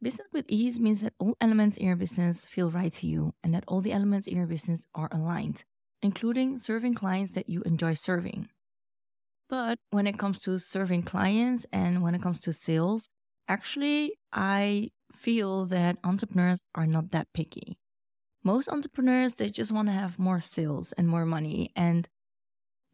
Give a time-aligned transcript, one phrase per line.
[0.00, 3.52] Business with ease means that all elements in your business feel right to you and
[3.52, 5.64] that all the elements in your business are aligned,
[6.02, 8.48] including serving clients that you enjoy serving.
[9.48, 13.08] But when it comes to serving clients and when it comes to sales,
[13.48, 17.76] actually, I feel that entrepreneurs are not that picky.
[18.44, 22.08] Most entrepreneurs, they just want to have more sales and more money, and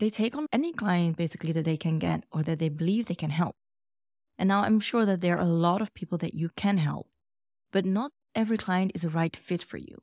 [0.01, 3.15] they take on any client basically that they can get or that they believe they
[3.15, 3.57] can help.
[4.37, 7.09] And now I'm sure that there are a lot of people that you can help,
[7.73, 10.03] but not every client is a right fit for you.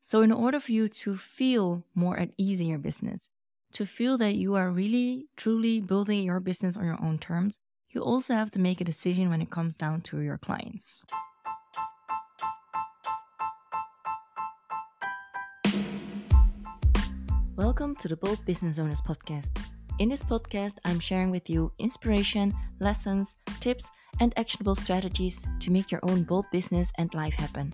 [0.00, 3.28] So, in order for you to feel more at ease in your business,
[3.74, 7.58] to feel that you are really, truly building your business on your own terms,
[7.90, 11.04] you also have to make a decision when it comes down to your clients.
[17.56, 19.69] Welcome to the Bold Business Owners Podcast.
[20.00, 25.90] In this podcast, I'm sharing with you inspiration, lessons, tips, and actionable strategies to make
[25.90, 27.70] your own bold business and life happen.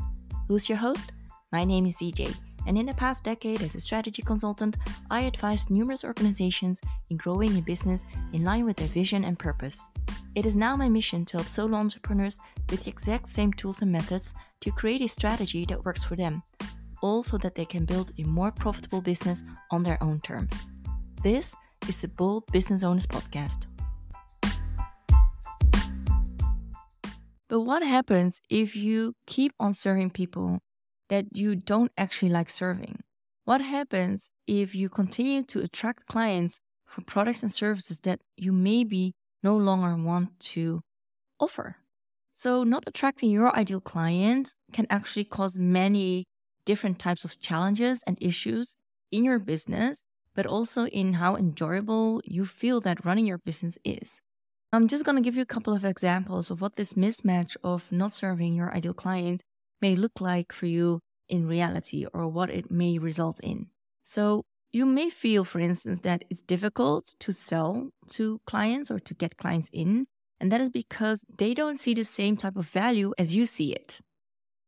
[0.48, 1.12] Who's your host?
[1.52, 2.34] My name is ZJ,
[2.66, 4.76] and in the past decade as a strategy consultant,
[5.08, 9.88] I advised numerous organizations in growing a business in line with their vision and purpose.
[10.34, 12.40] It is now my mission to help solo entrepreneurs
[12.70, 16.42] with the exact same tools and methods to create a strategy that works for them,
[17.02, 20.70] all so that they can build a more profitable business on their own terms.
[21.22, 21.54] This
[21.88, 23.66] is the Bold Business Owners Podcast.
[27.48, 30.58] But what happens if you keep on serving people
[31.08, 33.00] that you don't actually like serving?
[33.44, 39.12] What happens if you continue to attract clients for products and services that you maybe
[39.44, 40.80] no longer want to
[41.38, 41.76] offer?
[42.32, 46.24] So, not attracting your ideal client can actually cause many
[46.64, 48.76] different types of challenges and issues
[49.12, 50.02] in your business,
[50.36, 54.20] but also in how enjoyable you feel that running your business is.
[54.72, 57.90] I'm just going to give you a couple of examples of what this mismatch of
[57.90, 59.42] not serving your ideal client
[59.82, 63.66] may look like for you in reality or what it may result in.
[64.04, 69.14] So, you may feel, for instance, that it's difficult to sell to clients or to
[69.14, 70.06] get clients in,
[70.38, 73.72] and that is because they don't see the same type of value as you see
[73.72, 74.00] it.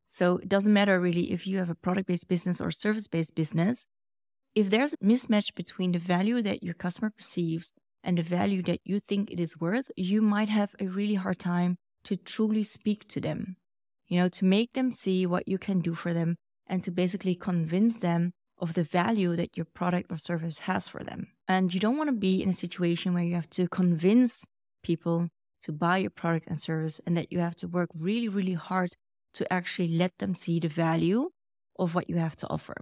[0.07, 3.34] So it doesn't matter really if you have a product based business or service based
[3.34, 3.84] business.
[4.54, 7.72] If there's a mismatch between the value that your customer perceives
[8.03, 11.38] and the value that you think it is worth, you might have a really hard
[11.38, 13.56] time to truly speak to them,
[14.09, 16.36] you know, to make them see what you can do for them
[16.66, 21.04] and to basically convince them of the value that your product or service has for
[21.04, 21.28] them.
[21.47, 24.44] And you don't want to be in a situation where you have to convince
[24.82, 25.28] people
[25.62, 28.91] to buy your product and service and that you have to work really, really hard
[29.34, 31.30] to actually let them see the value
[31.78, 32.75] of what you have to offer.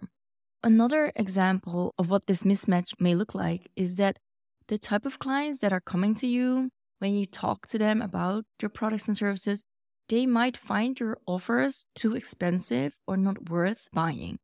[0.67, 4.19] Another example of what this mismatch may look like is that
[4.67, 8.45] the type of clients that are coming to you when you talk to them about
[8.61, 9.63] your products and services,
[10.09, 14.41] they might find your offers too expensive or not worth buying.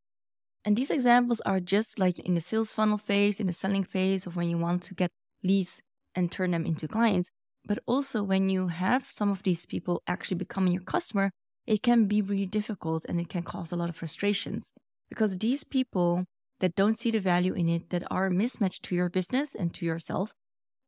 [0.64, 4.24] And these examples are just like in the sales funnel phase, in the selling phase
[4.24, 5.10] of when you want to get
[5.42, 5.80] leads
[6.14, 7.30] and turn them into clients.
[7.64, 11.32] But also when you have some of these people actually becoming your customer,
[11.66, 14.70] it can be really difficult and it can cause a lot of frustrations
[15.12, 16.24] because these people
[16.60, 19.84] that don't see the value in it, that are mismatched to your business and to
[19.84, 20.32] yourself,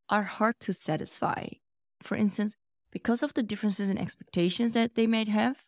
[0.08, 1.48] are hard to satisfy.
[2.00, 2.54] For instance,
[2.90, 5.64] because of the differences in expectations that they might have,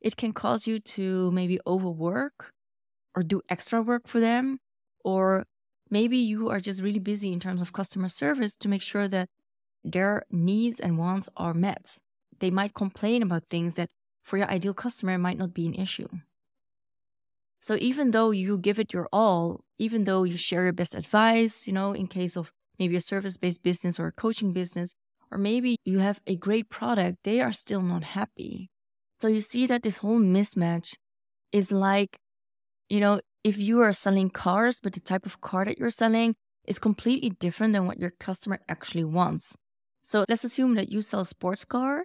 [0.00, 2.50] it can cause you to maybe overwork
[3.14, 4.58] or do extra work for them.
[5.04, 5.44] Or
[5.88, 9.28] maybe you are just really busy in terms of customer service to make sure that
[9.84, 11.98] their needs and wants are met.
[12.40, 13.90] They might complain about things that
[14.24, 16.08] for your ideal customer might not be an issue.
[17.60, 21.66] So even though you give it your all, even though you share your best advice,
[21.66, 24.94] you know, in case of maybe a service based business or a coaching business,
[25.30, 28.70] or maybe you have a great product, they are still not happy.
[29.20, 30.94] So you see that this whole mismatch
[31.52, 32.16] is like,
[32.88, 36.34] you know, if you are selling cars, but the type of car that you're selling
[36.66, 39.56] is completely different than what your customer actually wants.
[40.02, 42.04] So let's assume that you sell a sports car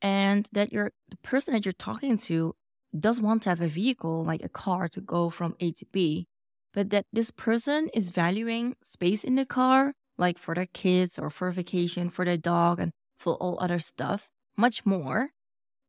[0.00, 2.54] and that you're the person that you're talking to
[3.00, 6.26] does want to have a vehicle like a car to go from A to B,
[6.72, 11.30] but that this person is valuing space in the car, like for their kids or
[11.30, 15.30] for vacation, for their dog, and for all other stuff, much more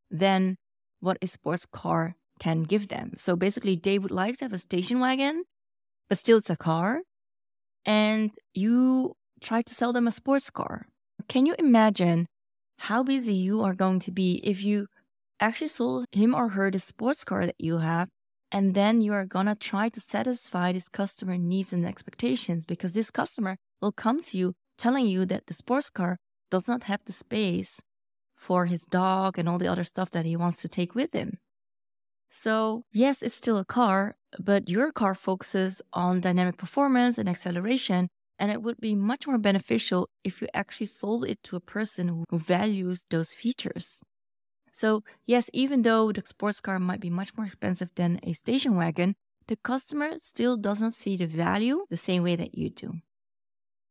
[0.10, 0.58] than
[1.00, 3.14] what a sports car can give them.
[3.18, 5.44] So basically, they would like to have a station wagon,
[6.10, 7.02] but still it's a car,
[7.86, 10.88] and you try to sell them a sports car.
[11.28, 12.28] Can you imagine
[12.80, 14.88] how busy you are going to be if you
[15.40, 18.10] actually sold him or her the sports car that you have
[18.52, 23.12] and then you are gonna try to satisfy this customer needs and expectations because this
[23.12, 26.18] customer will come to you telling you that the sports car
[26.50, 27.82] does not have the space
[28.36, 31.38] for his dog and all the other stuff that he wants to take with him.
[32.30, 38.10] So, yes, it's still a car, but your car focuses on dynamic performance and acceleration.
[38.40, 42.08] And it would be much more beneficial if you actually sold it to a person
[42.08, 44.04] who values those features.
[44.78, 48.76] So, yes, even though the sports car might be much more expensive than a station
[48.76, 49.16] wagon,
[49.48, 53.02] the customer still doesn't see the value the same way that you do.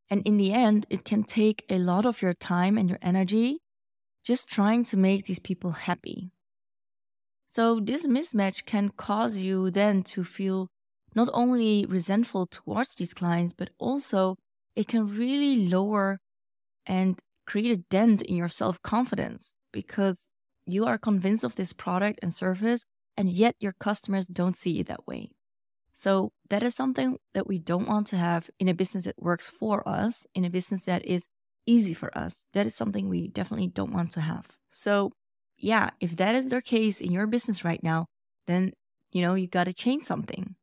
[0.08, 3.58] And in the end, it can take a lot of your time and your energy
[4.22, 6.30] just trying to make these people happy.
[7.48, 10.68] So, this mismatch can cause you then to feel
[11.16, 14.36] not only resentful towards these clients, but also
[14.76, 16.20] it can really lower
[16.86, 20.28] and create a dent in your self confidence because
[20.66, 22.84] you are convinced of this product and service,
[23.16, 25.30] and yet your customers don't see it that way.
[25.94, 29.48] So, that is something that we don't want to have in a business that works
[29.48, 31.26] for us, in a business that is
[31.64, 32.44] easy for us.
[32.52, 34.46] That is something we definitely don't want to have.
[34.70, 35.12] So,
[35.56, 38.06] yeah, if that is the case in your business right now,
[38.46, 38.72] then,
[39.12, 40.56] you know, you got to change something.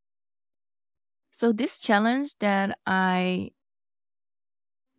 [1.32, 3.50] So, this challenge that I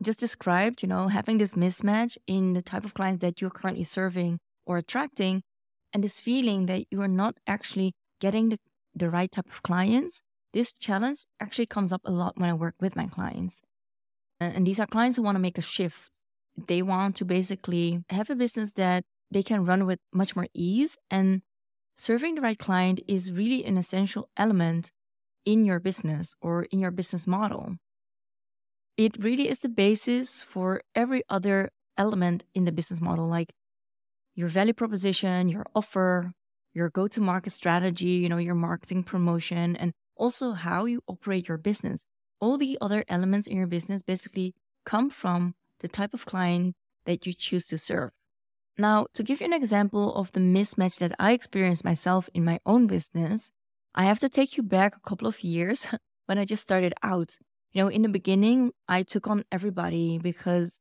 [0.02, 3.84] just described, you know, having this mismatch in the type of clients that you're currently
[3.84, 5.42] serving or attracting,
[5.92, 8.58] and this feeling that you are not actually getting the,
[8.94, 10.22] the right type of clients,
[10.52, 13.60] this challenge actually comes up a lot when I work with my clients.
[14.40, 16.20] And these are clients who want to make a shift.
[16.56, 20.96] They want to basically have a business that they can run with much more ease.
[21.10, 21.42] And
[21.96, 24.90] serving the right client is really an essential element
[25.44, 27.76] in your business or in your business model.
[28.96, 33.52] It really is the basis for every other element in the business model, like
[34.34, 36.32] your value proposition, your offer,
[36.72, 41.48] your go to market strategy, you know, your marketing promotion, and also how you operate
[41.48, 42.06] your business.
[42.40, 44.54] All the other elements in your business basically
[44.84, 46.74] come from the type of client
[47.06, 48.10] that you choose to serve.
[48.76, 52.58] Now, to give you an example of the mismatch that I experienced myself in my
[52.66, 53.50] own business,
[53.94, 55.86] I have to take you back a couple of years
[56.26, 57.36] when I just started out.
[57.72, 60.80] You know, in the beginning, I took on everybody because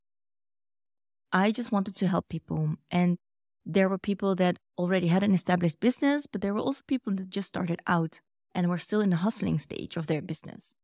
[1.32, 2.76] I just wanted to help people.
[2.92, 3.18] And
[3.66, 7.30] there were people that already had an established business, but there were also people that
[7.30, 8.20] just started out
[8.54, 10.76] and were still in the hustling stage of their business.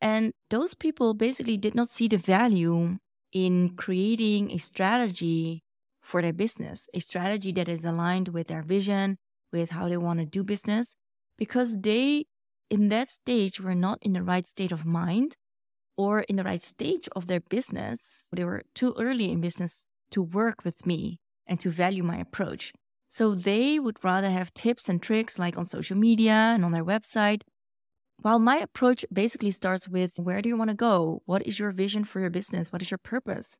[0.00, 2.98] And those people basically did not see the value
[3.32, 5.62] in creating a strategy
[6.00, 9.18] for their business, a strategy that is aligned with their vision,
[9.52, 10.94] with how they want to do business,
[11.36, 12.26] because they,
[12.70, 15.36] in that stage, were not in the right state of mind
[15.96, 18.28] or in the right stage of their business.
[18.32, 22.72] They were too early in business to work with me and to value my approach.
[23.08, 26.84] So they would rather have tips and tricks like on social media and on their
[26.84, 27.40] website.
[28.20, 31.22] While my approach basically starts with where do you want to go?
[31.24, 32.72] What is your vision for your business?
[32.72, 33.56] What is your purpose?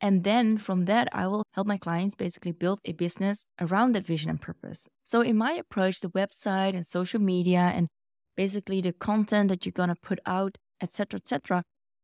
[0.00, 4.06] And then from that, I will help my clients basically build a business around that
[4.06, 4.88] vision and purpose.
[5.04, 7.88] So, in my approach, the website and social media and
[8.36, 11.62] basically the content that you're going to put out, etc., etc.,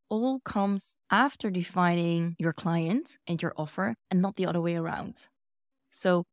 [0.08, 5.28] all comes after defining your client and your offer and not the other way around.
[5.90, 6.24] So,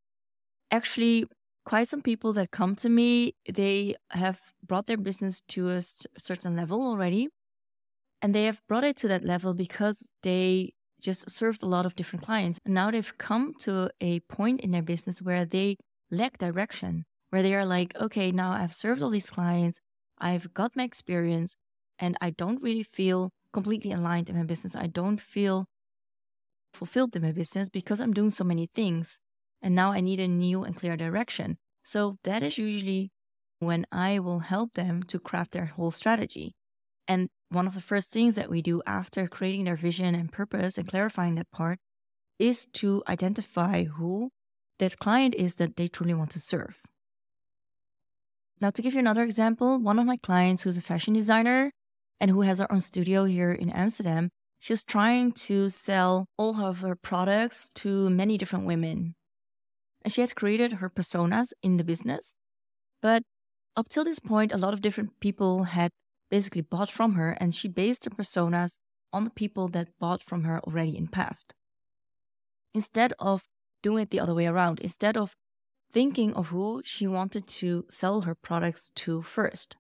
[0.72, 1.26] actually,
[1.66, 5.82] quite some people that come to me, they have brought their business to a
[6.18, 7.30] certain level already.
[8.22, 11.96] And they have brought it to that level because they just served a lot of
[11.96, 12.60] different clients.
[12.66, 15.78] And now they've come to a point in their business where they
[16.12, 19.80] lack direction, where they are like, okay, now I've served all these clients,
[20.20, 21.56] I've got my experience,
[21.98, 24.76] and I don't really feel completely aligned in my business.
[24.76, 25.66] I don't feel
[26.74, 29.20] fulfilled in my business because I'm doing so many things.
[29.62, 31.58] And now I need a new and clear direction.
[31.84, 33.12] So that is usually
[33.60, 36.56] when I will help them to craft their whole strategy.
[37.08, 40.78] And one of the first things that we do after creating their vision and purpose
[40.78, 41.80] and clarifying that part
[42.40, 44.32] is to identify who
[44.80, 46.82] that client is that they truly want to serve.
[48.60, 51.72] Now, to give you another example, one of my clients who's a fashion designer
[52.22, 56.82] and who has her own studio here in Amsterdam, she's trying to sell all of
[56.82, 59.16] her products to many different women.
[60.04, 62.36] And she had created her personas in the business.
[63.02, 63.24] But
[63.76, 65.90] up till this point, a lot of different people had
[66.30, 68.78] basically bought from her, and she based her personas
[69.12, 71.54] on the people that bought from her already in past.
[72.74, 73.44] Instead of
[73.82, 75.36] doing it the other way around, instead of
[75.92, 79.76] thinking of who she wanted to sell her products to first.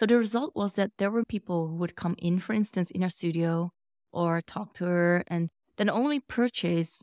[0.00, 3.02] So the result was that there were people who would come in, for instance, in
[3.02, 3.70] her studio
[4.12, 7.02] or talk to her and then only purchase,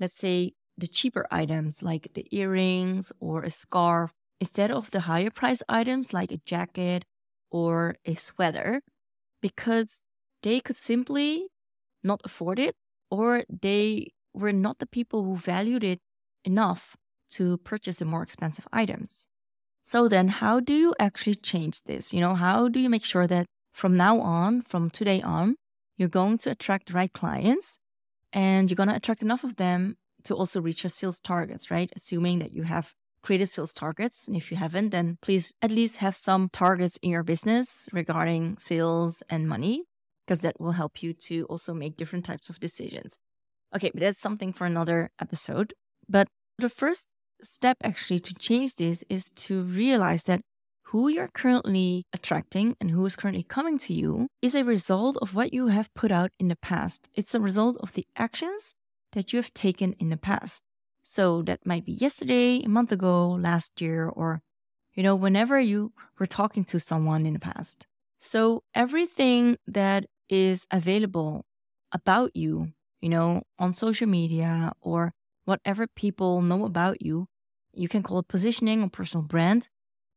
[0.00, 4.10] let's say, the cheaper items like the earrings or a scarf
[4.40, 7.04] instead of the higher price items like a jacket
[7.52, 8.82] or a sweater
[9.40, 10.00] because
[10.42, 11.46] they could simply
[12.02, 12.74] not afford it
[13.12, 16.00] or they were not the people who valued it
[16.44, 16.96] enough
[17.28, 19.28] to purchase the more expensive items.
[19.84, 22.12] So then how do you actually change this?
[22.12, 25.56] You know, how do you make sure that from now on, from today on,
[25.98, 27.78] you're going to attract the right clients
[28.32, 31.90] and you're going to attract enough of them to also reach your sales targets, right?
[31.94, 34.26] Assuming that you have created sales targets.
[34.26, 38.56] And if you haven't, then please at least have some targets in your business regarding
[38.58, 39.84] sales and money,
[40.26, 43.18] because that will help you to also make different types of decisions.
[43.74, 45.74] Okay, but that's something for another episode.
[46.08, 47.08] But the first
[47.44, 50.40] step actually to change this is to realize that
[50.88, 55.34] who you're currently attracting and who is currently coming to you is a result of
[55.34, 57.08] what you have put out in the past.
[57.14, 58.74] It's a result of the actions
[59.12, 60.62] that you have taken in the past.
[61.02, 64.40] So that might be yesterday, a month ago, last year, or,
[64.94, 67.86] you know, whenever you were talking to someone in the past.
[68.18, 71.44] So everything that is available
[71.92, 75.12] about you, you know, on social media or
[75.44, 77.26] whatever people know about you,
[77.76, 79.68] you can call it positioning or personal brand.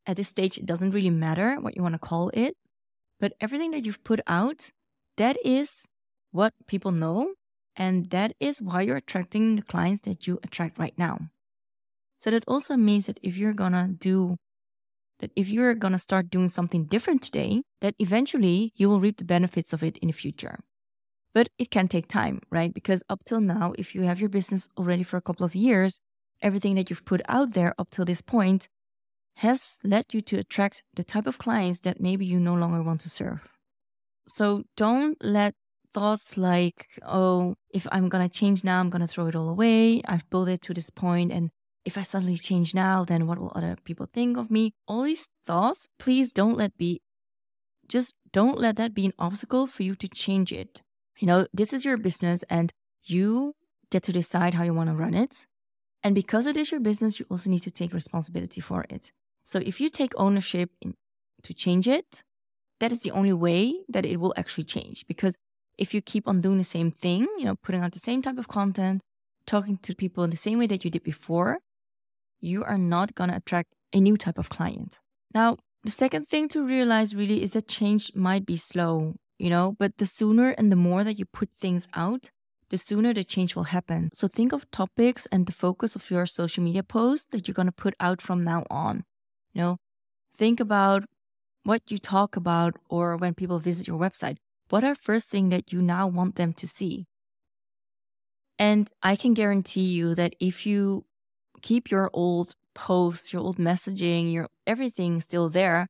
[0.05, 2.55] At this stage, it doesn't really matter what you want to call it.
[3.19, 4.71] But everything that you've put out,
[5.17, 5.87] that is
[6.31, 7.33] what people know.
[7.75, 11.29] And that is why you're attracting the clients that you attract right now.
[12.17, 14.37] So that also means that if you're going to do
[15.19, 19.17] that if you're going to start doing something different today, that eventually you will reap
[19.17, 20.59] the benefits of it in the future.
[21.33, 22.73] But it can take time, right?
[22.73, 25.99] Because up till now, if you have your business already for a couple of years,
[26.41, 28.69] everything that you've put out there up till this point
[29.37, 33.01] has led you to attract the type of clients that maybe you no longer want
[33.01, 33.47] to serve.
[34.27, 35.53] So don't let
[35.93, 39.49] thoughts like, oh, if I'm going to change now, I'm going to throw it all
[39.49, 40.01] away.
[40.05, 41.49] I've built it to this point and
[41.85, 44.73] if I suddenly change now, then what will other people think of me?
[44.89, 47.01] All these thoughts, please don't let be,
[47.87, 50.81] just don't let that be an obstacle for you to change it.
[51.17, 53.55] You know, this is your business and you
[53.89, 55.46] get to decide how you want to run it.
[56.03, 59.11] And because it is your business, you also need to take responsibility for it.
[59.43, 60.93] So if you take ownership in,
[61.43, 62.23] to change it,
[62.79, 65.05] that is the only way that it will actually change.
[65.07, 65.37] Because
[65.77, 68.37] if you keep on doing the same thing, you know, putting out the same type
[68.37, 69.01] of content,
[69.45, 71.59] talking to people in the same way that you did before,
[72.39, 74.99] you are not going to attract a new type of client.
[75.33, 79.75] Now, the second thing to realize really is that change might be slow, you know,
[79.79, 82.31] but the sooner and the more that you put things out,
[82.69, 84.09] the sooner the change will happen.
[84.13, 87.67] So think of topics and the focus of your social media posts that you're going
[87.67, 89.03] to put out from now on.
[89.53, 89.77] You know,
[90.35, 91.05] think about
[91.63, 94.37] what you talk about or when people visit your website.
[94.69, 97.05] What are first thing that you now want them to see?
[98.59, 101.05] And I can guarantee you that if you
[101.61, 105.87] keep your old posts, your old messaging, your everything still there,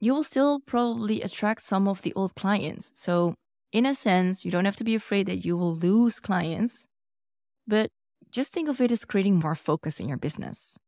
[0.00, 2.92] you will still probably attract some of the old clients.
[2.94, 3.34] So,
[3.74, 6.86] in a sense, you don't have to be afraid that you will lose clients,
[7.66, 7.90] but
[8.30, 10.78] just think of it as creating more focus in your business.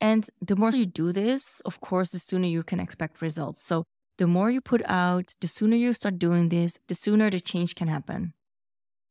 [0.00, 3.62] And the more you do this, of course, the sooner you can expect results.
[3.62, 3.84] So,
[4.18, 7.76] the more you put out, the sooner you start doing this, the sooner the change
[7.76, 8.34] can happen.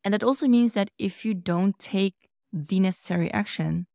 [0.03, 2.15] And that also means that if you don't take
[2.51, 3.87] the necessary action,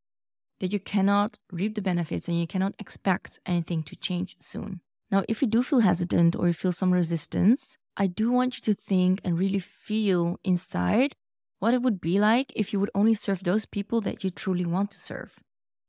[0.61, 4.81] that you cannot reap the benefits and you cannot expect anything to change soon.
[5.11, 8.63] Now, if you do feel hesitant or you feel some resistance, I do want you
[8.73, 11.15] to think and really feel inside
[11.59, 14.65] what it would be like if you would only serve those people that you truly
[14.65, 15.39] want to serve.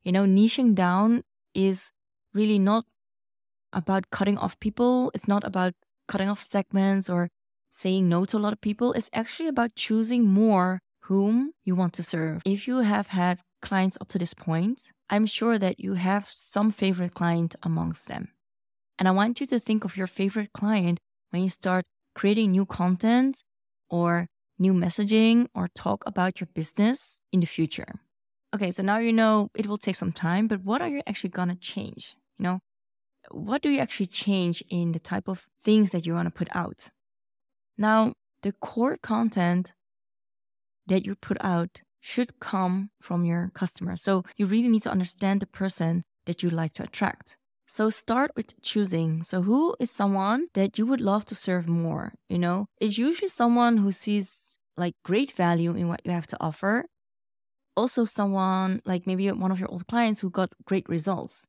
[0.04, 1.92] You know, niching down is
[2.34, 2.86] really not
[3.72, 5.74] about cutting off people, it's not about
[6.08, 7.30] cutting off segments or
[7.72, 8.94] saying no to a lot of people.
[8.94, 12.42] It's actually about choosing more whom you want to serve.
[12.46, 16.72] If you have had clients up to this point, I'm sure that you have some
[16.72, 18.30] favorite client amongst them.
[19.00, 21.00] And I want you to think of your favorite client
[21.32, 23.43] when you start creating new content
[23.89, 24.27] or
[24.60, 28.00] new messaging or talk about your business in the future.
[28.53, 31.32] Okay, so now you know it will take some time, but what are you actually
[31.32, 32.15] gonna change?
[32.38, 32.60] You know,
[33.32, 36.89] what do you actually change in the type of things that you wanna put out?
[37.77, 39.74] Now, the core content
[40.86, 43.96] that you put out should come from your customer.
[43.96, 47.38] So you really need to understand the person that you like to attract.
[47.74, 49.24] So start with choosing.
[49.24, 52.13] So who is someone that you would love to serve more?
[52.30, 56.38] You know, it's usually someone who sees like great value in what you have to
[56.39, 56.86] offer.
[57.75, 61.48] Also someone like maybe one of your old clients who got great results.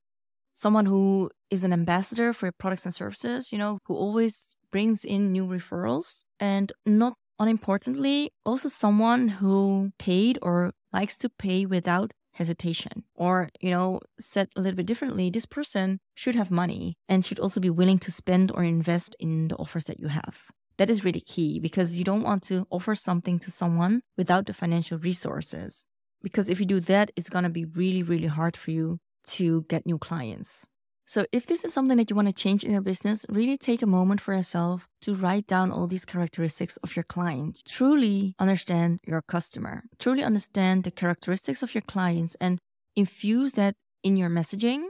[0.55, 5.05] Someone who is an ambassador for your products and services, you know, who always brings
[5.05, 12.13] in new referrals and not unimportantly, also someone who paid or likes to pay without
[12.35, 13.05] hesitation.
[13.15, 17.41] Or, you know, said a little bit differently, this person should have money and should
[17.41, 20.43] also be willing to spend or invest in the offers that you have.
[20.77, 24.53] That is really key because you don't want to offer something to someone without the
[24.53, 25.87] financial resources.
[26.23, 29.63] Because if you do that, it's going to be really, really hard for you to
[29.69, 30.67] get new clients.
[31.07, 33.83] So, if this is something that you want to change in your business, really take
[33.83, 37.63] a moment for yourself to write down all these characteristics of your client.
[37.69, 42.59] Truly understand your customer, truly understand the characteristics of your clients, and
[42.97, 44.85] infuse that in your messaging,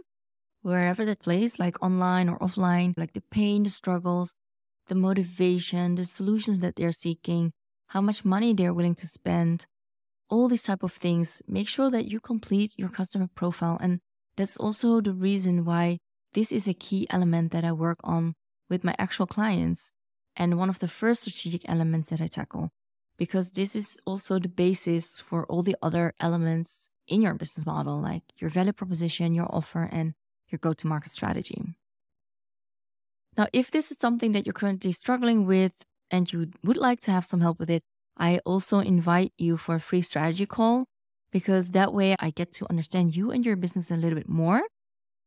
[0.63, 4.35] wherever that plays, like online or offline, like the pain, the struggles,
[4.87, 7.53] the motivation, the solutions that they're seeking,
[7.89, 9.67] how much money they're willing to spend,
[10.31, 11.43] all these type of things.
[11.49, 14.01] Make sure that you complete your customer profile and
[14.37, 15.99] that's also the reason why
[16.33, 18.35] this is a key element that I work on
[18.69, 19.93] with my actual clients
[20.37, 22.71] and one of the first strategic elements that I tackle,
[23.17, 28.01] because this is also the basis for all the other elements in your business model,
[28.01, 30.15] like your value proposition, your offer, and
[30.49, 31.63] your go to market strategy.
[33.37, 37.11] Now, if this is something that you're currently struggling with and you would like to
[37.11, 37.83] have some help with it,
[38.17, 40.87] I also invite you for a free strategy call
[41.35, 44.63] because that way I get to understand you and your business a little bit more.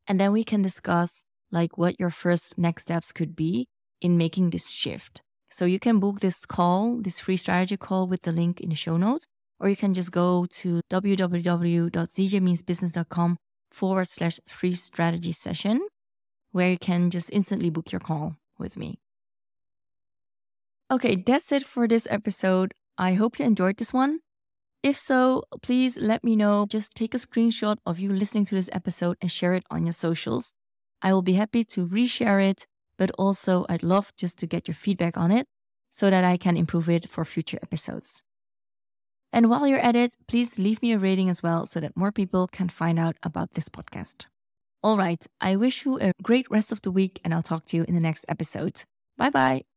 [0.08, 3.68] And then we can discuss like what your first next steps could be
[4.00, 5.20] in making this shift.
[5.50, 8.76] So you can book this call, this free strategy call with the link in the
[8.76, 9.28] show notes,
[9.60, 13.38] or you can just go to www.zjmeansbusiness.com
[13.72, 15.82] forward slash free strategy session,
[16.54, 18.98] where you can just instantly book your call with me.
[20.90, 22.74] Okay, that's it for this episode.
[22.98, 24.22] I hope you enjoyed this one.
[24.84, 26.66] If so, please let me know.
[26.70, 29.94] Just take a screenshot of you listening to this episode and share it on your
[29.94, 30.54] socials.
[31.02, 32.66] I will be happy to reshare it,
[32.98, 35.48] but also I'd love just to get your feedback on it
[35.92, 38.22] so that I can improve it for future episodes.
[39.34, 42.12] And while you're at it, please leave me a rating as well so that more
[42.12, 44.26] people can find out about this podcast.
[44.84, 47.78] All right, I wish you a great rest of the week and I'll talk to
[47.78, 48.84] you in the next episode.
[49.18, 49.77] Bye bye.